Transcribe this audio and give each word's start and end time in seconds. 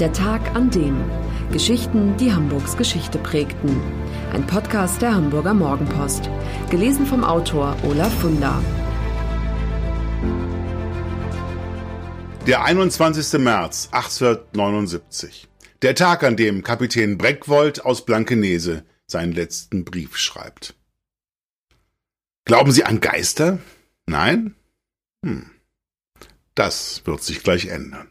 Der 0.00 0.12
Tag 0.12 0.56
an 0.56 0.72
dem. 0.72 1.08
Geschichten, 1.52 2.16
die 2.16 2.32
Hamburgs 2.32 2.76
Geschichte 2.76 3.16
prägten. 3.16 3.80
Ein 4.32 4.44
Podcast 4.44 5.00
der 5.00 5.14
Hamburger 5.14 5.54
Morgenpost. 5.54 6.28
Gelesen 6.68 7.06
vom 7.06 7.22
Autor 7.22 7.76
Olaf 7.84 8.12
Funder. 8.20 8.60
Der 12.44 12.64
21. 12.64 13.38
März 13.38 13.88
1879. 13.92 15.46
Der 15.82 15.94
Tag, 15.94 16.24
an 16.24 16.36
dem 16.36 16.64
Kapitän 16.64 17.16
Breckwold 17.16 17.84
aus 17.84 18.04
Blankenese 18.04 18.84
seinen 19.06 19.30
letzten 19.30 19.84
Brief 19.84 20.16
schreibt. 20.16 20.74
Glauben 22.44 22.72
Sie 22.72 22.82
an 22.82 23.00
Geister? 23.00 23.60
Nein? 24.06 24.56
Hm. 25.24 25.52
Das 26.56 27.02
wird 27.04 27.22
sich 27.22 27.44
gleich 27.44 27.66
ändern. 27.66 28.08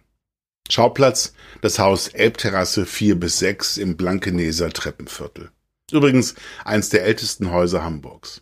Schauplatz 0.74 1.34
das 1.62 1.78
Haus 1.78 2.08
Elbterrasse 2.08 2.88
4 2.88 3.20
bis 3.20 3.38
6 3.38 3.78
im 3.78 3.96
Blankeneser 3.96 4.72
Treppenviertel. 4.72 5.52
Übrigens 5.92 6.34
eins 6.66 6.90
der 6.90 7.06
ältesten 7.06 7.52
Häuser 7.52 7.84
Hamburgs. 7.84 8.42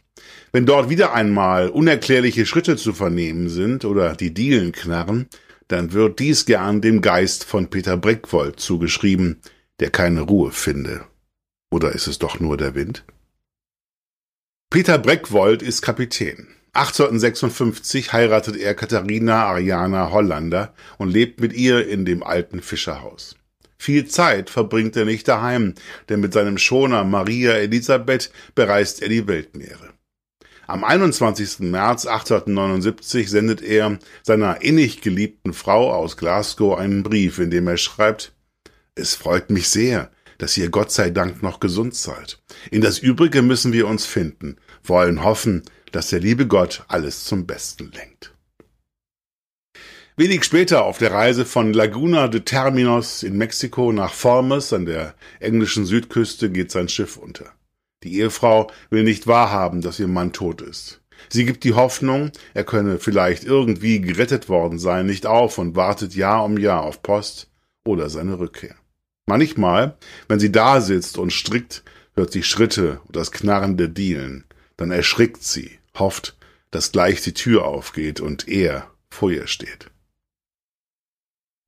Wenn 0.53 0.65
dort 0.65 0.89
wieder 0.89 1.13
einmal 1.13 1.67
unerklärliche 1.67 2.45
Schritte 2.45 2.77
zu 2.77 2.93
vernehmen 2.93 3.49
sind 3.49 3.83
oder 3.83 4.15
die 4.15 4.33
Dielen 4.33 4.71
knarren, 4.71 5.27
dann 5.67 5.91
wird 5.91 6.19
dies 6.19 6.45
gern 6.45 6.79
dem 6.79 7.01
Geist 7.01 7.43
von 7.43 7.69
Peter 7.69 7.97
Breckwold 7.97 8.61
zugeschrieben, 8.61 9.41
der 9.81 9.89
keine 9.89 10.21
Ruhe 10.21 10.51
finde. 10.51 11.03
Oder 11.69 11.91
ist 11.91 12.07
es 12.07 12.17
doch 12.17 12.39
nur 12.39 12.55
der 12.55 12.75
Wind? 12.75 13.03
Peter 14.69 14.97
Breckwold 14.97 15.61
ist 15.61 15.81
Kapitän. 15.81 16.47
1856 16.73 18.13
heiratet 18.13 18.55
er 18.55 18.73
Katharina 18.75 19.45
Ariana 19.45 20.11
Hollander 20.11 20.73
und 20.97 21.09
lebt 21.11 21.41
mit 21.41 21.51
ihr 21.51 21.85
in 21.85 22.05
dem 22.05 22.23
alten 22.23 22.61
Fischerhaus. 22.61 23.35
Viel 23.77 24.07
Zeit 24.07 24.49
verbringt 24.49 24.95
er 24.95 25.05
nicht 25.05 25.27
daheim, 25.27 25.73
denn 26.07 26.21
mit 26.21 26.33
seinem 26.33 26.57
Schoner 26.57 27.03
Maria 27.03 27.53
Elisabeth 27.53 28.31
bereist 28.55 29.01
er 29.01 29.09
die 29.09 29.27
Weltmeere. 29.27 29.89
Am 30.65 30.85
21. 30.85 31.59
März 31.59 32.05
1879 32.05 33.29
sendet 33.29 33.61
er 33.61 33.99
seiner 34.23 34.61
innig 34.61 35.01
geliebten 35.01 35.51
Frau 35.51 35.91
aus 35.91 36.15
Glasgow 36.15 36.77
einen 36.77 37.03
Brief, 37.03 37.39
in 37.39 37.51
dem 37.51 37.67
er 37.67 37.77
schreibt, 37.77 38.33
es 38.95 39.15
freut 39.15 39.49
mich 39.49 39.67
sehr, 39.67 40.09
dass 40.37 40.55
ihr 40.57 40.69
Gott 40.69 40.91
sei 40.91 41.09
Dank 41.09 41.43
noch 41.43 41.59
gesund 41.59 41.95
seid. 41.95 42.41
In 42.71 42.81
das 42.81 42.99
Übrige 42.99 43.41
müssen 43.41 43.73
wir 43.73 43.87
uns 43.87 44.05
finden, 44.05 44.55
wollen 44.83 45.23
hoffen, 45.23 45.63
dass 45.91 46.09
der 46.09 46.19
liebe 46.19 46.47
Gott 46.47 46.83
alles 46.87 47.25
zum 47.25 47.45
Besten 47.45 47.91
lenkt. 47.91 48.33
Wenig 50.17 50.43
später 50.43 50.83
auf 50.83 50.97
der 50.97 51.13
Reise 51.13 51.45
von 51.45 51.73
Laguna 51.73 52.27
de 52.27 52.41
Terminos 52.41 53.23
in 53.23 53.37
Mexiko 53.37 53.91
nach 53.91 54.13
Falmouth 54.13 54.73
an 54.73 54.85
der 54.85 55.15
englischen 55.39 55.85
Südküste 55.85 56.51
geht 56.51 56.69
sein 56.69 56.89
Schiff 56.89 57.17
unter. 57.17 57.53
Die 58.03 58.19
Ehefrau 58.19 58.69
will 58.89 59.03
nicht 59.03 59.25
wahrhaben, 59.27 59.81
dass 59.81 59.99
ihr 59.99 60.07
Mann 60.07 60.33
tot 60.33 60.61
ist. 60.61 61.01
Sie 61.29 61.45
gibt 61.45 61.63
die 61.63 61.73
Hoffnung, 61.73 62.31
er 62.53 62.65
könne 62.65 62.99
vielleicht 62.99 63.45
irgendwie 63.45 64.01
gerettet 64.01 64.49
worden 64.49 64.79
sein, 64.79 65.05
nicht 65.05 65.25
auf 65.25 65.57
und 65.57 65.75
wartet 65.75 66.13
Jahr 66.13 66.43
um 66.43 66.57
Jahr 66.57 66.83
auf 66.83 67.01
Post 67.01 67.49
oder 67.83 68.09
seine 68.09 68.37
Rückkehr. 68.37 68.75
Manchmal, 69.27 69.97
wenn 70.27 70.39
sie 70.39 70.51
da 70.51 70.81
sitzt 70.81 71.17
und 71.17 71.31
strickt, 71.31 71.83
hört 72.15 72.31
sie 72.31 72.43
Schritte 72.43 72.99
und 73.05 73.15
das 73.15 73.31
Knarren 73.31 73.77
der 73.77 73.87
Dielen. 73.87 74.45
Dann 74.77 74.91
erschrickt 74.91 75.43
sie 75.43 75.79
hofft, 75.97 76.37
dass 76.71 76.91
gleich 76.91 77.21
die 77.21 77.33
Tür 77.33 77.65
aufgeht 77.65 78.19
und 78.19 78.47
er 78.47 78.89
vor 79.09 79.31
ihr 79.31 79.47
steht. 79.47 79.91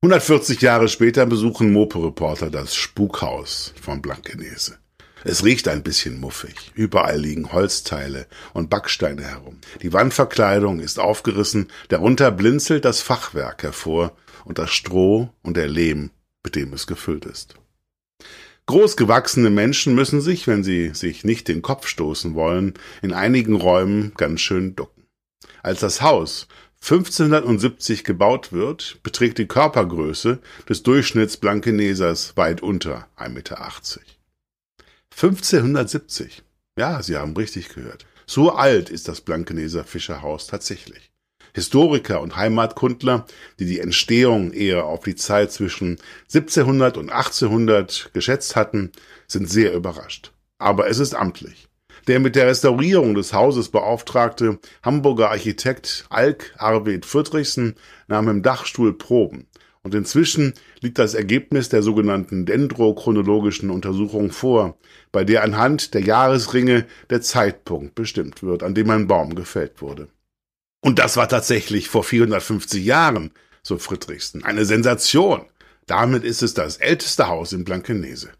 140 0.02 0.60
Jahre 0.60 0.88
später 0.88 1.24
besuchen 1.24 1.72
Mopo-Reporter 1.72 2.50
das 2.50 2.74
Spukhaus 2.74 3.72
von 3.80 4.02
Blankenese. 4.02 4.78
Es 5.24 5.42
riecht 5.42 5.68
ein 5.68 5.82
bisschen 5.82 6.20
muffig. 6.20 6.72
Überall 6.74 7.18
liegen 7.18 7.52
Holzteile 7.52 8.26
und 8.52 8.68
Backsteine 8.68 9.24
herum. 9.24 9.60
Die 9.80 9.94
Wandverkleidung 9.94 10.80
ist 10.80 10.98
aufgerissen, 10.98 11.70
darunter 11.88 12.30
blinzelt 12.30 12.84
das 12.84 13.00
Fachwerk 13.00 13.62
hervor 13.62 14.14
und 14.44 14.58
das 14.58 14.70
Stroh 14.70 15.30
und 15.42 15.56
der 15.56 15.68
Lehm, 15.68 16.10
mit 16.42 16.54
dem 16.54 16.74
es 16.74 16.86
gefüllt 16.86 17.24
ist. 17.24 17.54
Großgewachsene 18.66 19.50
Menschen 19.50 19.94
müssen 19.94 20.20
sich, 20.20 20.46
wenn 20.46 20.64
sie 20.64 20.94
sich 20.94 21.24
nicht 21.24 21.48
den 21.48 21.60
Kopf 21.60 21.86
stoßen 21.86 22.34
wollen, 22.34 22.74
in 23.02 23.12
einigen 23.12 23.56
Räumen 23.56 24.12
ganz 24.16 24.40
schön 24.40 24.74
ducken. 24.74 25.04
Als 25.62 25.80
das 25.80 26.00
Haus 26.00 26.48
1570 26.80 28.04
gebaut 28.04 28.52
wird, 28.52 29.02
beträgt 29.02 29.38
die 29.38 29.46
Körpergröße 29.46 30.40
des 30.68 30.82
Durchschnitts 30.82 31.38
Blankenesers 31.38 32.36
weit 32.36 32.62
unter 32.62 33.08
1,80 33.16 33.28
Meter. 33.30 33.58
1570. 35.10 36.42
Ja, 36.78 37.02
Sie 37.02 37.16
haben 37.16 37.36
richtig 37.36 37.70
gehört. 37.70 38.06
So 38.26 38.52
alt 38.52 38.90
ist 38.90 39.08
das 39.08 39.20
Blankeneser 39.20 39.84
Fischerhaus 39.84 40.46
tatsächlich. 40.46 41.13
Historiker 41.54 42.20
und 42.20 42.36
Heimatkundler, 42.36 43.26
die 43.60 43.66
die 43.66 43.78
Entstehung 43.78 44.52
eher 44.52 44.84
auf 44.84 45.04
die 45.04 45.14
Zeit 45.14 45.52
zwischen 45.52 45.98
1700 46.24 46.98
und 46.98 47.10
1800 47.10 48.10
geschätzt 48.12 48.56
hatten, 48.56 48.90
sind 49.28 49.48
sehr 49.48 49.72
überrascht. 49.72 50.32
Aber 50.58 50.88
es 50.88 50.98
ist 50.98 51.14
amtlich. 51.14 51.68
Der 52.08 52.20
mit 52.20 52.36
der 52.36 52.48
Restaurierung 52.48 53.14
des 53.14 53.32
Hauses 53.32 53.70
beauftragte 53.70 54.58
Hamburger 54.82 55.30
Architekt 55.30 56.06
Alk 56.10 56.52
Arvid 56.58 57.06
Friedrichsen 57.06 57.76
nahm 58.08 58.28
im 58.28 58.42
Dachstuhl 58.42 58.92
Proben. 58.92 59.46
Und 59.82 59.94
inzwischen 59.94 60.54
liegt 60.80 60.98
das 60.98 61.14
Ergebnis 61.14 61.68
der 61.68 61.82
sogenannten 61.82 62.46
dendrochronologischen 62.46 63.70
Untersuchung 63.70 64.30
vor, 64.30 64.76
bei 65.12 65.24
der 65.24 65.44
anhand 65.44 65.94
der 65.94 66.00
Jahresringe 66.00 66.86
der 67.10 67.20
Zeitpunkt 67.20 67.94
bestimmt 67.94 68.42
wird, 68.42 68.62
an 68.62 68.74
dem 68.74 68.90
ein 68.90 69.06
Baum 69.06 69.34
gefällt 69.34 69.82
wurde. 69.82 70.08
Und 70.84 70.98
das 70.98 71.16
war 71.16 71.30
tatsächlich 71.30 71.88
vor 71.88 72.04
450 72.04 72.84
Jahren, 72.84 73.30
so 73.62 73.78
Friedrichsen. 73.78 74.44
Eine 74.44 74.66
Sensation. 74.66 75.46
Damit 75.86 76.24
ist 76.24 76.42
es 76.42 76.52
das 76.52 76.76
älteste 76.76 77.26
Haus 77.26 77.54
in 77.54 77.64
Blankenese. 77.64 78.32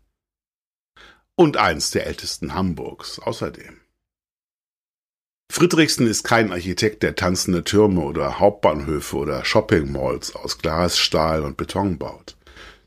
Und 1.36 1.56
eins 1.56 1.90
der 1.90 2.06
ältesten 2.06 2.52
Hamburgs 2.52 3.18
außerdem. 3.18 3.80
Friedrichsen 5.50 6.06
ist 6.06 6.24
kein 6.24 6.52
Architekt, 6.52 7.02
der 7.02 7.14
tanzende 7.14 7.64
Türme 7.64 8.02
oder 8.02 8.38
Hauptbahnhöfe 8.38 9.16
oder 9.16 9.42
Shoppingmalls 9.42 10.36
aus 10.36 10.58
Glas, 10.58 10.98
Stahl 10.98 11.44
und 11.44 11.56
Beton 11.56 11.96
baut, 11.96 12.36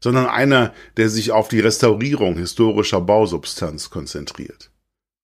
sondern 0.03 0.27
einer, 0.27 0.71
der 0.97 1.09
sich 1.09 1.31
auf 1.31 1.47
die 1.47 1.61
Restaurierung 1.61 2.37
historischer 2.37 3.01
Bausubstanz 3.01 3.89
konzentriert. 3.89 4.69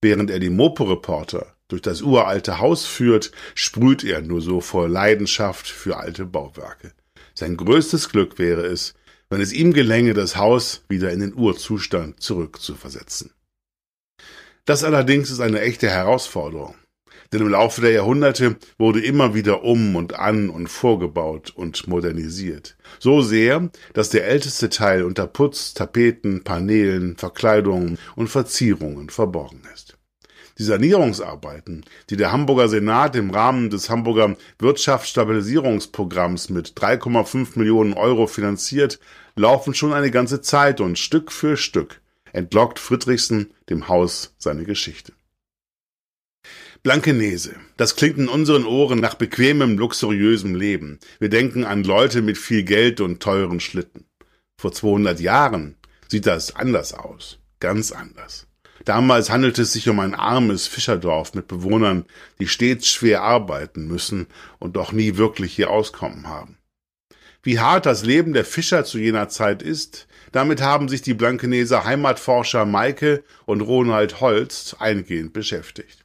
Während 0.01 0.31
er 0.31 0.39
die 0.39 0.49
Mopo-Reporter 0.49 1.52
durch 1.67 1.81
das 1.81 2.01
uralte 2.01 2.59
Haus 2.59 2.85
führt, 2.85 3.31
sprüht 3.55 4.03
er 4.03 4.21
nur 4.21 4.41
so 4.41 4.61
vor 4.61 4.87
Leidenschaft 4.87 5.67
für 5.67 5.97
alte 5.97 6.25
Bauwerke. 6.25 6.93
Sein 7.33 7.57
größtes 7.57 8.09
Glück 8.09 8.37
wäre 8.37 8.65
es, 8.65 8.93
wenn 9.29 9.41
es 9.41 9.53
ihm 9.53 9.73
gelänge, 9.73 10.13
das 10.13 10.35
Haus 10.37 10.83
wieder 10.89 11.11
in 11.11 11.19
den 11.19 11.33
Urzustand 11.33 12.21
zurückzuversetzen. 12.21 13.31
Das 14.65 14.83
allerdings 14.83 15.31
ist 15.31 15.39
eine 15.39 15.61
echte 15.61 15.89
Herausforderung, 15.89 16.75
denn 17.31 17.41
im 17.41 17.49
Laufe 17.49 17.81
der 17.81 17.91
Jahrhunderte 17.91 18.57
wurde 18.77 19.03
immer 19.03 19.33
wieder 19.33 19.63
um 19.63 19.95
und 19.95 20.13
an 20.19 20.49
und 20.49 20.67
vorgebaut 20.67 21.51
und 21.55 21.87
modernisiert. 21.87 22.77
So 22.99 23.21
sehr, 23.21 23.71
dass 23.93 24.09
der 24.09 24.27
älteste 24.27 24.69
Teil 24.69 25.03
unter 25.03 25.25
Putz, 25.25 25.73
Tapeten, 25.73 26.43
Paneelen, 26.43 27.17
Verkleidungen 27.17 27.97
und 28.15 28.27
Verzierungen 28.27 29.09
verborgen 29.09 29.63
ist. 29.73 29.92
Die 30.59 30.63
Sanierungsarbeiten, 30.63 31.83
die 32.09 32.17
der 32.17 32.31
Hamburger 32.31 32.69
Senat 32.69 33.15
im 33.15 33.31
Rahmen 33.31 33.69
des 33.69 33.89
Hamburger 33.89 34.35
Wirtschaftsstabilisierungsprogramms 34.59 36.49
mit 36.49 36.73
3,5 36.77 37.57
Millionen 37.57 37.93
Euro 37.93 38.27
finanziert, 38.27 38.99
laufen 39.35 39.73
schon 39.73 39.93
eine 39.93 40.11
ganze 40.11 40.41
Zeit 40.41 40.79
und 40.79 40.99
Stück 40.99 41.31
für 41.31 41.57
Stück 41.57 42.01
entlockt 42.33 42.79
Friedrichsen 42.79 43.53
dem 43.69 43.87
Haus 43.87 44.35
seine 44.37 44.65
Geschichte. 44.65 45.13
Blankenese. 46.81 47.55
Das 47.77 47.95
klingt 47.95 48.17
in 48.17 48.27
unseren 48.27 48.65
Ohren 48.65 48.99
nach 48.99 49.13
bequemem, 49.13 49.77
luxuriösem 49.77 50.53
Leben. 50.53 50.99
Wir 51.19 51.29
denken 51.29 51.63
an 51.63 51.85
Leute 51.85 52.21
mit 52.21 52.37
viel 52.37 52.63
Geld 52.63 52.99
und 52.99 53.21
teuren 53.21 53.61
Schlitten. 53.61 54.05
Vor 54.57 54.73
200 54.73 55.21
Jahren 55.21 55.77
sieht 56.09 56.25
das 56.25 56.55
anders 56.55 56.93
aus. 56.93 57.39
Ganz 57.59 57.93
anders. 57.93 58.47
Damals 58.85 59.29
handelte 59.29 59.61
es 59.61 59.73
sich 59.73 59.87
um 59.87 59.99
ein 59.99 60.13
armes 60.13 60.67
Fischerdorf 60.67 61.33
mit 61.33 61.47
Bewohnern, 61.47 62.05
die 62.39 62.47
stets 62.47 62.89
schwer 62.89 63.21
arbeiten 63.21 63.87
müssen 63.87 64.27
und 64.59 64.75
doch 64.75 64.91
nie 64.91 65.15
wirklich 65.15 65.53
hier 65.53 65.69
auskommen 65.69 66.27
haben. 66.27 66.57
Wie 67.43 67.59
hart 67.59 67.85
das 67.85 68.05
Leben 68.05 68.33
der 68.33 68.45
Fischer 68.45 68.85
zu 68.85 68.97
jener 68.97 69.29
Zeit 69.29 69.61
ist, 69.61 70.07
damit 70.31 70.61
haben 70.61 70.89
sich 70.89 71.01
die 71.01 71.13
Blankeneser 71.13 71.85
Heimatforscher 71.85 72.65
Maike 72.65 73.23
und 73.45 73.61
Ronald 73.61 74.21
Holst 74.21 74.77
eingehend 74.79 75.33
beschäftigt. 75.33 75.99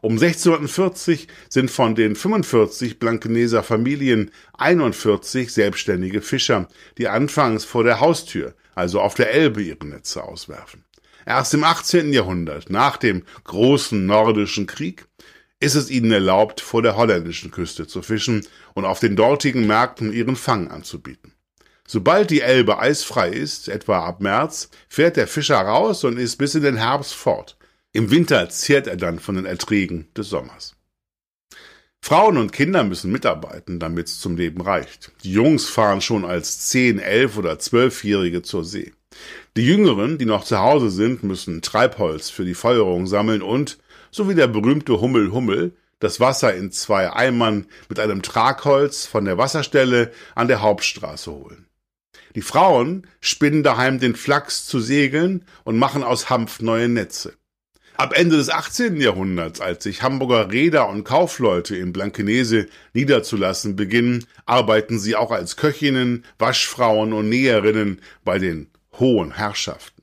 Um 0.00 0.12
1640 0.12 1.28
sind 1.48 1.70
von 1.70 1.94
den 1.94 2.14
45 2.14 2.98
Blankeneser 2.98 3.62
Familien 3.62 4.30
41 4.56 5.52
selbstständige 5.52 6.22
Fischer, 6.22 6.68
die 6.98 7.08
anfangs 7.08 7.64
vor 7.64 7.84
der 7.84 8.00
Haustür, 8.00 8.54
also 8.74 9.00
auf 9.00 9.14
der 9.14 9.32
Elbe, 9.32 9.62
ihre 9.62 9.86
Netze 9.86 10.22
auswerfen. 10.22 10.84
Erst 11.28 11.52
im 11.52 11.62
18. 11.62 12.14
Jahrhundert, 12.14 12.70
nach 12.70 12.96
dem 12.96 13.22
großen 13.44 14.06
nordischen 14.06 14.66
Krieg, 14.66 15.08
ist 15.60 15.74
es 15.74 15.90
ihnen 15.90 16.10
erlaubt, 16.10 16.62
vor 16.62 16.80
der 16.80 16.96
holländischen 16.96 17.50
Küste 17.50 17.86
zu 17.86 18.00
fischen 18.00 18.46
und 18.72 18.86
auf 18.86 18.98
den 18.98 19.14
dortigen 19.14 19.66
Märkten 19.66 20.10
ihren 20.10 20.36
Fang 20.36 20.68
anzubieten. 20.68 21.34
Sobald 21.86 22.30
die 22.30 22.40
Elbe 22.40 22.78
eisfrei 22.78 23.28
ist, 23.28 23.68
etwa 23.68 24.06
ab 24.06 24.22
März, 24.22 24.70
fährt 24.88 25.18
der 25.18 25.26
Fischer 25.26 25.58
raus 25.58 26.02
und 26.02 26.16
ist 26.16 26.36
bis 26.36 26.54
in 26.54 26.62
den 26.62 26.78
Herbst 26.78 27.12
fort. 27.12 27.58
Im 27.92 28.10
Winter 28.10 28.48
zehrt 28.48 28.86
er 28.86 28.96
dann 28.96 29.18
von 29.18 29.34
den 29.34 29.44
Erträgen 29.44 30.08
des 30.16 30.30
Sommers. 30.30 30.76
Frauen 32.00 32.38
und 32.38 32.52
Kinder 32.52 32.84
müssen 32.84 33.12
mitarbeiten, 33.12 33.78
damit 33.78 34.06
es 34.06 34.18
zum 34.18 34.38
Leben 34.38 34.62
reicht. 34.62 35.12
Die 35.24 35.32
Jungs 35.32 35.68
fahren 35.68 36.00
schon 36.00 36.24
als 36.24 36.68
10, 36.68 36.98
11 36.98 37.36
oder 37.36 37.52
12-Jährige 37.52 38.40
zur 38.40 38.64
See. 38.64 38.94
Die 39.56 39.66
Jüngeren, 39.66 40.18
die 40.18 40.24
noch 40.24 40.44
zu 40.44 40.58
Hause 40.58 40.90
sind, 40.90 41.22
müssen 41.22 41.62
Treibholz 41.62 42.30
für 42.30 42.44
die 42.44 42.54
Feuerung 42.54 43.06
sammeln 43.06 43.42
und, 43.42 43.78
so 44.10 44.28
wie 44.28 44.34
der 44.34 44.46
berühmte 44.46 45.00
Hummel 45.00 45.32
Hummel, 45.32 45.72
das 46.00 46.20
Wasser 46.20 46.54
in 46.54 46.70
zwei 46.70 47.12
Eimern 47.12 47.66
mit 47.88 47.98
einem 47.98 48.22
Tragholz 48.22 49.06
von 49.06 49.24
der 49.24 49.38
Wasserstelle 49.38 50.12
an 50.34 50.48
der 50.48 50.62
Hauptstraße 50.62 51.32
holen. 51.32 51.66
Die 52.34 52.42
Frauen 52.42 53.06
spinnen 53.20 53.62
daheim 53.62 53.98
den 53.98 54.14
Flachs 54.14 54.66
zu 54.66 54.80
Segeln 54.80 55.44
und 55.64 55.76
machen 55.78 56.04
aus 56.04 56.30
Hanf 56.30 56.60
neue 56.60 56.88
Netze. 56.88 57.34
Ab 57.96 58.12
Ende 58.16 58.36
des 58.36 58.48
18. 58.48 59.00
Jahrhunderts, 59.00 59.60
als 59.60 59.82
sich 59.82 60.02
Hamburger 60.02 60.52
Räder 60.52 60.88
und 60.88 61.02
Kaufleute 61.02 61.74
in 61.76 61.92
Blankenese 61.92 62.68
niederzulassen 62.92 63.74
beginnen, 63.74 64.24
arbeiten 64.46 65.00
sie 65.00 65.16
auch 65.16 65.32
als 65.32 65.56
Köchinnen, 65.56 66.24
Waschfrauen 66.38 67.12
und 67.12 67.28
Näherinnen 67.28 68.00
bei 68.24 68.38
den 68.38 68.70
hohen 68.98 69.32
Herrschaften. 69.32 70.02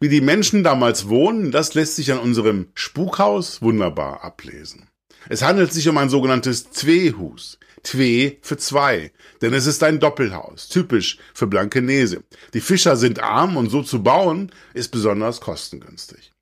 Wie 0.00 0.08
die 0.08 0.22
Menschen 0.22 0.64
damals 0.64 1.08
wohnen, 1.08 1.50
das 1.50 1.74
lässt 1.74 1.96
sich 1.96 2.10
an 2.10 2.18
unserem 2.18 2.68
Spukhaus 2.74 3.60
wunderbar 3.60 4.24
ablesen. 4.24 4.88
Es 5.28 5.42
handelt 5.42 5.72
sich 5.72 5.88
um 5.88 5.98
ein 5.98 6.08
sogenanntes 6.08 6.70
Zwehus. 6.70 7.58
Twe 7.82 8.36
für 8.42 8.58
zwei, 8.58 9.10
denn 9.40 9.54
es 9.54 9.66
ist 9.66 9.82
ein 9.82 10.00
Doppelhaus, 10.00 10.68
typisch 10.68 11.18
für 11.32 11.46
Blankenese. 11.46 12.22
Die 12.52 12.60
Fischer 12.60 12.96
sind 12.96 13.20
arm 13.20 13.56
und 13.56 13.70
so 13.70 13.82
zu 13.82 14.02
bauen 14.02 14.52
ist 14.74 14.90
besonders 14.90 15.40
kostengünstig. 15.40 16.32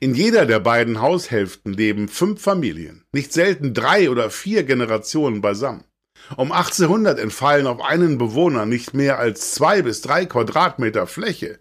In 0.00 0.14
jeder 0.14 0.46
der 0.46 0.60
beiden 0.60 1.00
Haushälften 1.00 1.72
leben 1.72 2.08
fünf 2.08 2.42
Familien, 2.42 3.04
nicht 3.12 3.32
selten 3.32 3.72
drei 3.72 4.10
oder 4.10 4.30
vier 4.30 4.64
Generationen 4.64 5.40
beisammen. 5.40 5.84
Um 6.36 6.52
1800 6.52 7.18
entfallen 7.18 7.66
auf 7.66 7.80
einen 7.80 8.18
Bewohner 8.18 8.66
nicht 8.66 8.94
mehr 8.94 9.18
als 9.18 9.52
zwei 9.54 9.82
bis 9.82 10.00
drei 10.00 10.26
Quadratmeter 10.26 11.06
Fläche. 11.06 11.58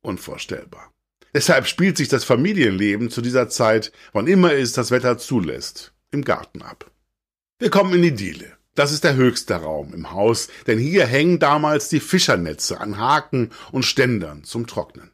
Unvorstellbar. 0.00 0.90
Deshalb 1.34 1.66
spielt 1.66 1.96
sich 1.96 2.08
das 2.08 2.24
Familienleben 2.24 3.10
zu 3.10 3.22
dieser 3.22 3.48
Zeit, 3.48 3.92
wann 4.12 4.26
immer 4.26 4.52
es 4.52 4.72
das 4.72 4.90
Wetter 4.90 5.16
zulässt, 5.16 5.92
im 6.10 6.24
Garten 6.24 6.60
ab. 6.62 6.90
Wir 7.58 7.70
kommen 7.70 7.94
in 7.94 8.02
die 8.02 8.14
Diele. 8.14 8.56
Das 8.74 8.90
ist 8.90 9.04
der 9.04 9.14
höchste 9.14 9.54
Raum 9.54 9.94
im 9.94 10.10
Haus, 10.10 10.48
denn 10.66 10.78
hier 10.78 11.06
hängen 11.06 11.38
damals 11.38 11.88
die 11.88 12.00
Fischernetze 12.00 12.80
an 12.80 12.98
Haken 12.98 13.50
und 13.70 13.84
Ständern 13.84 14.44
zum 14.44 14.66
Trocknen. 14.66 15.11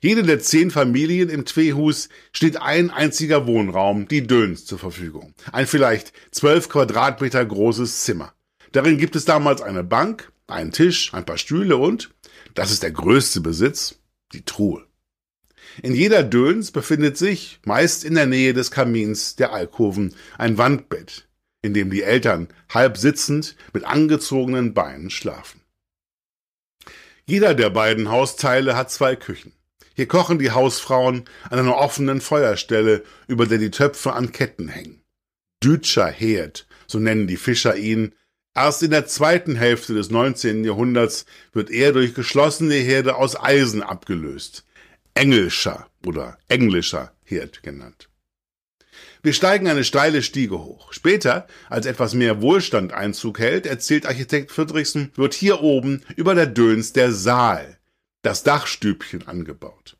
Jede 0.00 0.22
der 0.22 0.40
zehn 0.40 0.70
Familien 0.70 1.28
im 1.28 1.44
Twehus 1.44 2.08
steht 2.32 2.60
ein 2.60 2.90
einziger 2.90 3.46
Wohnraum, 3.46 4.08
die 4.08 4.26
Döns, 4.26 4.64
zur 4.64 4.78
Verfügung. 4.78 5.34
Ein 5.52 5.66
vielleicht 5.66 6.12
zwölf 6.30 6.68
Quadratmeter 6.68 7.44
großes 7.44 8.02
Zimmer. 8.04 8.32
Darin 8.72 8.98
gibt 8.98 9.16
es 9.16 9.24
damals 9.24 9.62
eine 9.62 9.84
Bank, 9.84 10.32
einen 10.46 10.72
Tisch, 10.72 11.12
ein 11.14 11.26
paar 11.26 11.38
Stühle 11.38 11.76
und, 11.76 12.10
das 12.54 12.70
ist 12.70 12.82
der 12.82 12.92
größte 12.92 13.40
Besitz, 13.40 13.96
die 14.32 14.44
Truhe. 14.44 14.86
In 15.82 15.94
jeder 15.94 16.22
Döns 16.22 16.72
befindet 16.72 17.16
sich, 17.16 17.60
meist 17.64 18.04
in 18.04 18.14
der 18.14 18.26
Nähe 18.26 18.54
des 18.54 18.70
Kamins 18.70 19.36
der 19.36 19.52
Alkoven, 19.52 20.14
ein 20.38 20.58
Wandbett, 20.58 21.28
in 21.62 21.74
dem 21.74 21.90
die 21.90 22.02
Eltern 22.02 22.48
halb 22.68 22.96
sitzend 22.96 23.56
mit 23.72 23.84
angezogenen 23.84 24.74
Beinen 24.74 25.10
schlafen. 25.10 25.60
Jeder 27.26 27.54
der 27.54 27.70
beiden 27.70 28.10
Hausteile 28.10 28.76
hat 28.76 28.90
zwei 28.90 29.14
Küchen. 29.14 29.52
Hier 30.00 30.08
kochen 30.08 30.38
die 30.38 30.52
Hausfrauen 30.52 31.26
an 31.50 31.58
einer 31.58 31.76
offenen 31.76 32.22
Feuerstelle, 32.22 33.04
über 33.26 33.44
der 33.44 33.58
die 33.58 33.70
Töpfe 33.70 34.14
an 34.14 34.32
Ketten 34.32 34.68
hängen. 34.68 35.02
Dütscher 35.62 36.06
Herd, 36.06 36.66
so 36.86 36.98
nennen 36.98 37.26
die 37.26 37.36
Fischer 37.36 37.76
ihn. 37.76 38.14
Erst 38.54 38.82
in 38.82 38.92
der 38.92 39.04
zweiten 39.04 39.56
Hälfte 39.56 39.92
des 39.92 40.08
19. 40.08 40.64
Jahrhunderts 40.64 41.26
wird 41.52 41.68
er 41.68 41.92
durch 41.92 42.14
geschlossene 42.14 42.76
Herde 42.76 43.16
aus 43.16 43.38
Eisen 43.38 43.82
abgelöst. 43.82 44.64
Engelscher 45.12 45.90
oder 46.06 46.38
englischer 46.48 47.12
Herd 47.22 47.62
genannt. 47.62 48.08
Wir 49.22 49.34
steigen 49.34 49.68
eine 49.68 49.84
steile 49.84 50.22
Stiege 50.22 50.60
hoch. 50.60 50.94
Später, 50.94 51.46
als 51.68 51.84
etwas 51.84 52.14
mehr 52.14 52.40
Wohlstand 52.40 52.94
Einzug 52.94 53.38
hält, 53.38 53.66
erzählt 53.66 54.06
Architekt 54.06 54.50
Friedrichsen, 54.50 55.12
wird 55.16 55.34
hier 55.34 55.60
oben 55.60 56.04
über 56.16 56.34
der 56.34 56.46
Döns 56.46 56.94
der 56.94 57.12
Saal, 57.12 57.76
das 58.22 58.42
Dachstübchen 58.42 59.26
angebaut. 59.26 59.96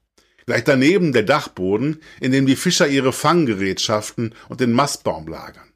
Gleich 0.47 0.65
daneben 0.65 1.13
der 1.13 1.23
Dachboden, 1.23 2.01
in 2.21 2.33
dem 2.33 2.47
die 2.47 2.57
Fischer 2.57 2.89
ihre 2.89 3.13
Fanggerätschaften 3.13 4.35
und 4.49 4.61
den 4.61 4.73
Mastbaum 4.73 5.29
lagern. 5.29 5.73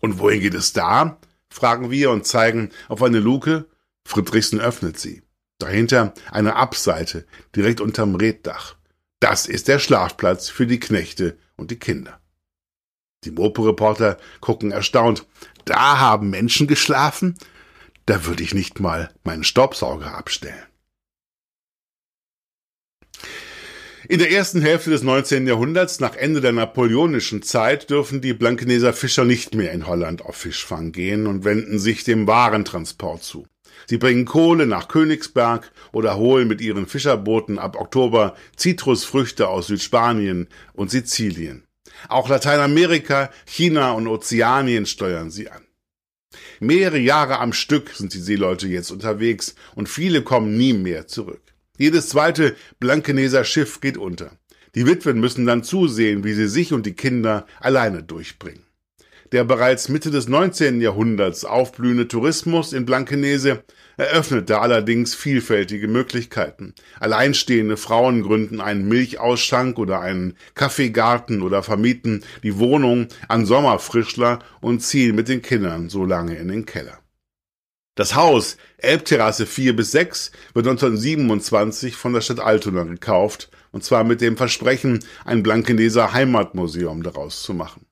Und 0.00 0.18
wohin 0.18 0.40
geht 0.40 0.54
es 0.54 0.72
da? 0.72 1.18
fragen 1.50 1.90
wir 1.90 2.10
und 2.10 2.26
zeigen 2.26 2.70
auf 2.88 3.02
eine 3.02 3.18
Luke. 3.20 3.66
Friedrichsen 4.06 4.60
öffnet 4.60 4.98
sie. 4.98 5.22
Dahinter 5.58 6.12
eine 6.30 6.56
Abseite, 6.56 7.26
direkt 7.54 7.80
unterm 7.80 8.14
Reddach. 8.14 8.76
Das 9.20 9.46
ist 9.46 9.68
der 9.68 9.78
Schlafplatz 9.78 10.48
für 10.48 10.66
die 10.66 10.80
Knechte 10.80 11.38
und 11.56 11.70
die 11.70 11.78
Kinder. 11.78 12.20
Die 13.24 13.30
Mopo-Reporter 13.30 14.18
gucken 14.40 14.70
erstaunt. 14.70 15.26
Da 15.64 15.98
haben 15.98 16.30
Menschen 16.30 16.66
geschlafen? 16.66 17.36
Da 18.04 18.24
würde 18.26 18.42
ich 18.42 18.54
nicht 18.54 18.78
mal 18.78 19.12
meinen 19.24 19.44
Staubsauger 19.44 20.14
abstellen. 20.14 20.65
In 24.08 24.20
der 24.20 24.30
ersten 24.30 24.62
Hälfte 24.62 24.90
des 24.90 25.02
19. 25.02 25.48
Jahrhunderts, 25.48 25.98
nach 25.98 26.14
Ende 26.14 26.40
der 26.40 26.52
napoleonischen 26.52 27.42
Zeit, 27.42 27.90
dürfen 27.90 28.20
die 28.20 28.34
Blankeneser 28.34 28.92
Fischer 28.92 29.24
nicht 29.24 29.56
mehr 29.56 29.72
in 29.72 29.88
Holland 29.88 30.24
auf 30.24 30.36
Fischfang 30.36 30.92
gehen 30.92 31.26
und 31.26 31.44
wenden 31.44 31.80
sich 31.80 32.04
dem 32.04 32.28
Warentransport 32.28 33.24
zu. 33.24 33.48
Sie 33.86 33.98
bringen 33.98 34.24
Kohle 34.24 34.66
nach 34.66 34.86
Königsberg 34.86 35.72
oder 35.90 36.16
holen 36.16 36.46
mit 36.46 36.60
ihren 36.60 36.86
Fischerbooten 36.86 37.58
ab 37.58 37.74
Oktober 37.74 38.36
Zitrusfrüchte 38.54 39.48
aus 39.48 39.66
Südspanien 39.66 40.46
und 40.72 40.92
Sizilien. 40.92 41.64
Auch 42.08 42.28
Lateinamerika, 42.28 43.30
China 43.44 43.90
und 43.92 44.06
Ozeanien 44.06 44.86
steuern 44.86 45.30
sie 45.30 45.50
an. 45.50 45.62
Mehrere 46.60 46.98
Jahre 46.98 47.40
am 47.40 47.52
Stück 47.52 47.90
sind 47.90 48.14
die 48.14 48.20
Seeleute 48.20 48.68
jetzt 48.68 48.92
unterwegs 48.92 49.56
und 49.74 49.88
viele 49.88 50.22
kommen 50.22 50.56
nie 50.56 50.74
mehr 50.74 51.08
zurück. 51.08 51.55
Jedes 51.78 52.08
zweite 52.08 52.56
Blankeneser 52.80 53.44
Schiff 53.44 53.80
geht 53.80 53.98
unter. 53.98 54.32
Die 54.74 54.86
Witwen 54.86 55.20
müssen 55.20 55.46
dann 55.46 55.64
zusehen, 55.64 56.24
wie 56.24 56.34
sie 56.34 56.48
sich 56.48 56.72
und 56.72 56.86
die 56.86 56.94
Kinder 56.94 57.46
alleine 57.60 58.02
durchbringen. 58.02 58.66
Der 59.32 59.42
bereits 59.42 59.88
Mitte 59.88 60.10
des 60.10 60.28
19. 60.28 60.80
Jahrhunderts 60.80 61.44
aufblühende 61.44 62.06
Tourismus 62.06 62.72
in 62.72 62.86
Blankenese 62.86 63.64
eröffnete 63.96 64.60
allerdings 64.60 65.14
vielfältige 65.14 65.88
Möglichkeiten. 65.88 66.74
Alleinstehende 67.00 67.76
Frauen 67.76 68.22
gründen 68.22 68.60
einen 68.60 68.86
Milchausschank 68.86 69.78
oder 69.78 70.00
einen 70.00 70.34
Kaffeegarten 70.54 71.42
oder 71.42 71.62
vermieten 71.62 72.22
die 72.42 72.58
Wohnung 72.58 73.08
an 73.28 73.46
Sommerfrischler 73.46 74.38
und 74.60 74.80
ziehen 74.80 75.16
mit 75.16 75.28
den 75.28 75.42
Kindern 75.42 75.88
so 75.88 76.04
lange 76.04 76.36
in 76.36 76.48
den 76.48 76.64
Keller. 76.64 76.98
Das 77.96 78.14
Haus 78.14 78.58
Elbterrasse 78.76 79.46
4 79.46 79.74
bis 79.74 79.90
6 79.92 80.30
wird 80.52 80.66
1927 80.66 81.96
von 81.96 82.12
der 82.12 82.20
Stadt 82.20 82.40
Altona 82.40 82.84
gekauft, 82.84 83.50
und 83.72 83.84
zwar 83.84 84.04
mit 84.04 84.20
dem 84.20 84.36
Versprechen, 84.36 85.02
ein 85.24 85.42
Blankeneser 85.42 86.12
Heimatmuseum 86.12 87.02
daraus 87.02 87.42
zu 87.42 87.54
machen. 87.54 87.86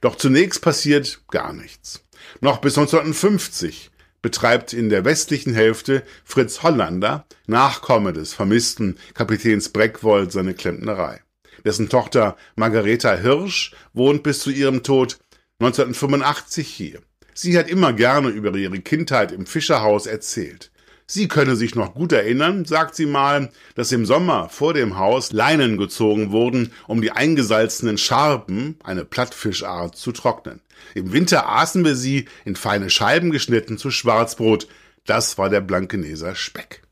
Doch 0.00 0.16
zunächst 0.16 0.62
passiert 0.62 1.22
gar 1.28 1.52
nichts. 1.52 2.02
Noch 2.40 2.62
bis 2.62 2.78
1950 2.78 3.90
betreibt 4.22 4.72
in 4.72 4.88
der 4.88 5.04
westlichen 5.04 5.52
Hälfte 5.52 6.04
Fritz 6.24 6.62
Hollander, 6.62 7.26
Nachkomme 7.46 8.14
des 8.14 8.32
vermissten 8.32 8.96
Kapitäns 9.12 9.68
Breckwold, 9.68 10.32
seine 10.32 10.54
Klempnerei. 10.54 11.20
Dessen 11.66 11.90
Tochter 11.90 12.38
Margareta 12.56 13.14
Hirsch 13.14 13.74
wohnt 13.92 14.22
bis 14.22 14.40
zu 14.40 14.50
ihrem 14.50 14.82
Tod 14.82 15.18
1985 15.58 16.66
hier. 16.66 17.02
Sie 17.34 17.56
hat 17.58 17.68
immer 17.68 17.92
gerne 17.92 18.28
über 18.28 18.54
ihre 18.54 18.80
Kindheit 18.80 19.32
im 19.32 19.46
Fischerhaus 19.46 20.06
erzählt. 20.06 20.70
Sie 21.12 21.26
könne 21.26 21.56
sich 21.56 21.74
noch 21.74 21.94
gut 21.94 22.12
erinnern, 22.12 22.64
sagt 22.64 22.94
sie 22.94 23.06
mal, 23.06 23.50
dass 23.74 23.90
im 23.90 24.06
Sommer 24.06 24.48
vor 24.48 24.74
dem 24.74 24.96
Haus 24.96 25.32
Leinen 25.32 25.76
gezogen 25.76 26.30
wurden, 26.30 26.72
um 26.86 27.02
die 27.02 27.10
eingesalzenen 27.10 27.98
Scharpen, 27.98 28.76
eine 28.84 29.04
Plattfischart, 29.04 29.96
zu 29.96 30.12
trocknen. 30.12 30.60
Im 30.94 31.12
Winter 31.12 31.48
aßen 31.48 31.84
wir 31.84 31.96
sie 31.96 32.26
in 32.44 32.54
feine 32.54 32.90
Scheiben 32.90 33.32
geschnitten 33.32 33.76
zu 33.76 33.90
Schwarzbrot. 33.90 34.68
Das 35.04 35.36
war 35.36 35.50
der 35.50 35.60
Blankeneser 35.60 36.36
Speck. 36.36 36.82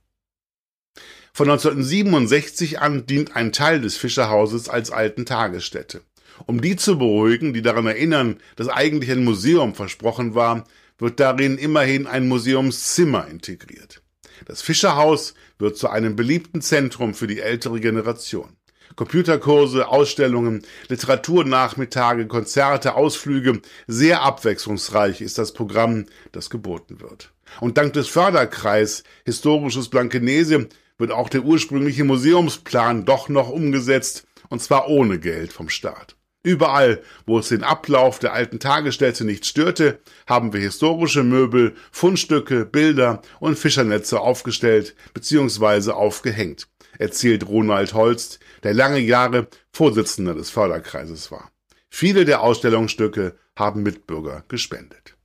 Von 1.32 1.48
1967 1.48 2.80
an 2.80 3.06
dient 3.06 3.36
ein 3.36 3.52
Teil 3.52 3.80
des 3.80 3.96
Fischerhauses 3.96 4.68
als 4.68 4.90
alten 4.90 5.26
Tagesstätte. 5.26 6.00
Um 6.46 6.60
die 6.60 6.76
zu 6.76 6.98
beruhigen, 6.98 7.52
die 7.52 7.62
daran 7.62 7.86
erinnern, 7.86 8.38
dass 8.56 8.68
eigentlich 8.68 9.10
ein 9.10 9.24
Museum 9.24 9.74
versprochen 9.74 10.34
war, 10.34 10.64
wird 10.98 11.20
darin 11.20 11.58
immerhin 11.58 12.06
ein 12.06 12.28
Museumszimmer 12.28 13.28
integriert. 13.28 14.02
Das 14.46 14.62
Fischerhaus 14.62 15.34
wird 15.58 15.76
zu 15.76 15.88
einem 15.88 16.16
beliebten 16.16 16.60
Zentrum 16.60 17.14
für 17.14 17.26
die 17.26 17.40
ältere 17.40 17.80
Generation. 17.80 18.56
Computerkurse, 18.96 19.88
Ausstellungen, 19.88 20.62
Literaturnachmittage, 20.88 22.26
Konzerte, 22.26 22.94
Ausflüge, 22.94 23.60
sehr 23.86 24.22
abwechslungsreich 24.22 25.20
ist 25.20 25.38
das 25.38 25.52
Programm, 25.52 26.06
das 26.32 26.50
geboten 26.50 27.00
wird. 27.00 27.32
Und 27.60 27.78
dank 27.78 27.92
des 27.92 28.08
Förderkreis 28.08 29.04
Historisches 29.24 29.88
Blankenese 29.88 30.68
wird 30.98 31.12
auch 31.12 31.28
der 31.28 31.44
ursprüngliche 31.44 32.04
Museumsplan 32.04 33.04
doch 33.04 33.28
noch 33.28 33.50
umgesetzt, 33.50 34.26
und 34.48 34.62
zwar 34.62 34.88
ohne 34.88 35.18
Geld 35.18 35.52
vom 35.52 35.68
Staat. 35.68 36.17
Überall, 36.44 37.02
wo 37.26 37.40
es 37.40 37.48
den 37.48 37.64
Ablauf 37.64 38.20
der 38.20 38.32
alten 38.32 38.60
Tagesstätte 38.60 39.24
nicht 39.24 39.44
störte, 39.44 40.00
haben 40.26 40.52
wir 40.52 40.60
historische 40.60 41.24
Möbel, 41.24 41.74
Fundstücke, 41.90 42.64
Bilder 42.64 43.22
und 43.40 43.58
Fischernetze 43.58 44.20
aufgestellt 44.20 44.94
bzw. 45.14 45.90
aufgehängt, 45.90 46.68
erzählt 46.98 47.46
Ronald 47.48 47.92
Holst, 47.92 48.38
der 48.62 48.72
lange 48.72 49.00
Jahre 49.00 49.48
Vorsitzender 49.72 50.34
des 50.34 50.50
Förderkreises 50.50 51.30
war. 51.32 51.50
Viele 51.90 52.24
der 52.24 52.42
Ausstellungsstücke 52.42 53.36
haben 53.56 53.82
Mitbürger 53.82 54.44
gespendet. 54.46 55.17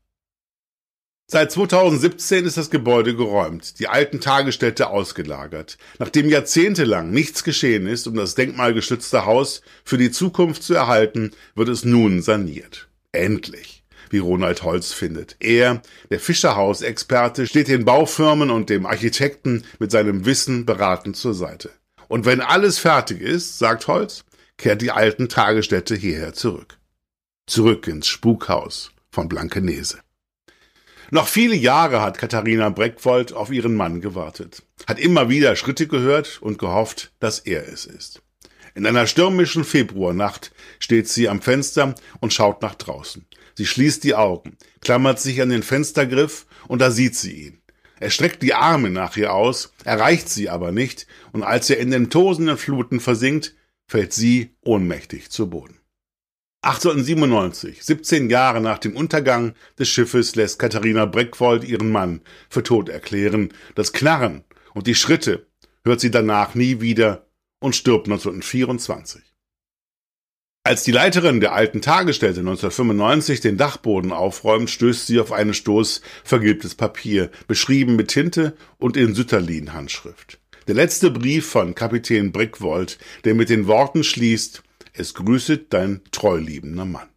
Seit 1.26 1.52
2017 1.52 2.46
ist 2.46 2.58
das 2.58 2.70
Gebäude 2.70 3.16
geräumt, 3.16 3.80
die 3.80 3.88
alten 3.88 4.20
Tagesstätte 4.20 4.90
ausgelagert. 4.90 5.78
Nachdem 5.98 6.30
jahrzehntelang 6.30 7.12
nichts 7.12 7.44
geschehen 7.44 7.88
ist, 7.88 8.08
um 8.08 8.16
das 8.16 8.36
denkmalgeschützte 8.36 9.26
Haus 9.26 9.62
für 9.86 9.98
die 9.98 10.12
Zukunft 10.12 10.64
zu 10.64 10.74
erhalten, 10.74 11.32
wird 11.56 11.70
es 11.70 11.86
nun 11.86 12.22
saniert. 12.22 12.90
Endlich, 13.14 13.84
wie 14.10 14.18
Ronald 14.20 14.64
Holz 14.64 14.92
findet. 14.92 15.38
Er, 15.40 15.82
der 16.12 16.20
Fischerhausexperte, 16.20 17.48
steht 17.48 17.70
den 17.70 17.86
Baufirmen 17.86 18.52
und 18.52 18.70
dem 18.70 18.86
Architekten 18.86 19.64
mit 19.80 19.92
seinem 19.92 20.26
Wissen 20.26 20.66
beratend 20.66 21.16
zur 21.16 21.34
Seite. 21.34 21.72
Und 22.10 22.26
wenn 22.26 22.42
alles 22.42 22.80
fertig 22.80 23.22
ist, 23.22 23.58
sagt 23.58 23.88
Holz, 23.88 24.26
kehrt 24.58 24.82
die 24.82 24.92
alten 24.92 25.30
Tagesstätte 25.30 25.96
hierher 25.96 26.34
zurück. 26.34 26.78
Zurück 27.48 27.88
ins 27.88 28.08
Spukhaus 28.08 28.92
von 29.10 29.30
Blankenese. 29.30 30.00
Noch 31.14 31.28
viele 31.28 31.54
Jahre 31.54 32.02
hat 32.02 32.18
Katharina 32.18 32.70
Breckwold 32.70 33.34
auf 33.34 33.52
ihren 33.52 33.76
Mann 33.76 34.02
gewartet, 34.02 34.64
hat 34.88 34.98
immer 34.98 35.30
wieder 35.30 35.56
Schritte 35.56 35.86
gehört 35.86 36.42
und 36.42 36.58
gehofft, 36.58 37.14
dass 37.20 37.38
er 37.38 37.68
es 37.72 37.86
ist. 37.86 38.24
In 38.74 38.84
einer 38.88 39.06
stürmischen 39.06 39.64
Februarnacht 39.64 40.52
steht 40.80 41.08
sie 41.08 41.30
am 41.30 41.40
Fenster 41.40 41.94
und 42.20 42.34
schaut 42.34 42.64
nach 42.64 42.74
draußen. 42.74 43.28
Sie 43.54 43.68
schließt 43.68 44.04
die 44.04 44.16
Augen, 44.16 44.58
klammert 44.82 45.20
sich 45.20 45.40
an 45.40 45.50
den 45.50 45.62
Fenstergriff 45.62 46.48
und 46.68 46.82
da 46.82 46.90
sieht 46.90 47.16
sie 47.16 47.46
ihn. 47.46 47.62
Er 48.00 48.10
streckt 48.10 48.42
die 48.42 48.56
Arme 48.56 48.90
nach 48.90 49.16
ihr 49.16 49.36
aus, 49.36 49.72
erreicht 49.86 50.30
sie 50.30 50.50
aber 50.50 50.72
nicht, 50.72 51.06
und 51.32 51.44
als 51.44 51.70
er 51.70 51.78
in 51.78 51.92
den 51.92 52.10
tosenden 52.10 52.58
Fluten 52.58 53.00
versinkt, 53.00 53.54
fällt 53.86 54.14
sie 54.14 54.56
ohnmächtig 54.64 55.30
zu 55.30 55.48
Boden. 55.48 55.78
1897, 56.64 57.84
17 57.84 58.30
Jahre 58.30 58.62
nach 58.62 58.78
dem 58.78 58.96
Untergang 58.96 59.54
des 59.78 59.90
Schiffes, 59.90 60.36
lässt 60.36 60.60
Katharina 60.60 61.06
Breckwold 61.06 61.66
ihren 61.66 61.92
Mann 61.92 62.22
für 62.50 62.64
tot 62.64 62.88
erklären. 62.88 63.50
Das 63.76 63.92
Knarren 63.92 64.46
und 64.74 64.88
die 64.88 64.96
Schritte 64.96 65.46
hört 65.84 66.00
sie 66.00 66.10
danach 66.10 66.56
nie 66.56 66.80
wieder 66.80 67.28
und 67.60 67.76
stirbt 67.76 68.08
1924. 68.08 69.22
Als 70.64 70.84
die 70.84 70.94
Leiterin 70.94 71.42
der 71.42 71.52
alten 71.52 71.82
Tagesstätte 71.82 72.40
1995 72.40 73.42
den 73.42 73.58
Dachboden 73.58 74.14
aufräumt, 74.14 74.70
stößt 74.70 75.06
sie 75.06 75.20
auf 75.20 75.34
einen 75.34 75.54
Stoß 75.54 76.02
vergilbtes 76.24 76.76
Papier, 76.76 77.30
beschrieben 77.46 77.98
mit 77.98 78.08
Tinte 78.08 78.56
und 78.78 78.96
in 78.96 79.14
Sütterlin-Handschrift. 79.14 80.40
Der 80.70 80.76
letzte 80.76 81.12
Brief 81.12 81.46
von 81.46 81.76
Kapitän 81.76 82.32
Brickwold, 82.32 82.98
der 83.26 83.36
mit 83.36 83.50
den 83.50 83.68
Worten 83.68 84.06
schließt, 84.06 84.64
es 84.94 85.14
grüßet 85.14 85.74
dein 85.74 86.02
treuliebender 86.12 86.86
Mann. 86.86 87.10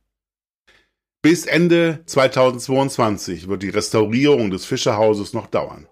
Bis 1.22 1.44
Ende 1.44 2.02
2022 2.06 3.48
wird 3.48 3.62
die 3.62 3.70
Restaurierung 3.70 4.50
des 4.50 4.64
Fischerhauses 4.64 5.32
noch 5.32 5.46
dauern. 5.46 5.86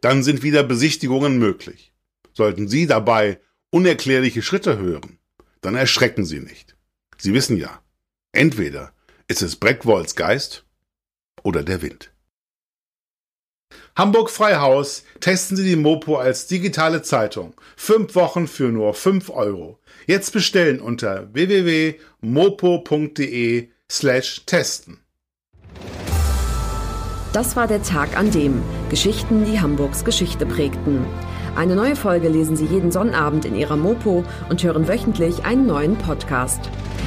Dann 0.00 0.22
sind 0.22 0.42
wieder 0.42 0.62
Besichtigungen 0.62 1.38
möglich. 1.38 1.92
Sollten 2.32 2.68
Sie 2.68 2.86
dabei 2.86 3.40
unerklärliche 3.70 4.42
Schritte 4.42 4.78
hören, 4.78 5.18
dann 5.60 5.74
erschrecken 5.74 6.24
Sie 6.24 6.40
nicht. 6.40 6.76
Sie 7.18 7.34
wissen 7.34 7.56
ja, 7.56 7.82
entweder 8.32 8.92
ist 9.28 9.42
es 9.42 9.56
Breckwolds 9.56 10.14
Geist 10.14 10.64
oder 11.42 11.62
der 11.62 11.82
Wind. 11.82 12.12
Hamburg 13.96 14.30
Freihaus 14.30 15.04
testen 15.20 15.56
Sie 15.56 15.64
die 15.64 15.76
Mopo 15.76 16.16
als 16.16 16.46
digitale 16.46 17.00
Zeitung. 17.00 17.54
Fünf 17.76 18.14
Wochen 18.14 18.46
für 18.46 18.68
nur 18.68 18.92
fünf 18.92 19.30
Euro. 19.30 19.78
Jetzt 20.06 20.34
bestellen 20.34 20.80
unter 20.80 21.32
www.mopo.de 21.32 21.98
slash 23.90 24.42
testen. 24.44 24.98
Das 27.32 27.56
war 27.56 27.66
der 27.66 27.82
Tag 27.82 28.18
an 28.18 28.30
dem 28.30 28.62
Geschichten, 28.90 29.46
die 29.46 29.60
Hamburgs 29.60 30.04
Geschichte 30.04 30.44
prägten. 30.44 31.06
Eine 31.56 31.74
neue 31.74 31.96
Folge 31.96 32.28
lesen 32.28 32.54
Sie 32.54 32.66
jeden 32.66 32.92
Sonnabend 32.92 33.46
in 33.46 33.56
Ihrer 33.56 33.78
Mopo 33.78 34.26
und 34.50 34.62
hören 34.62 34.88
wöchentlich 34.88 35.46
einen 35.46 35.66
neuen 35.66 35.96
Podcast. 35.96 36.60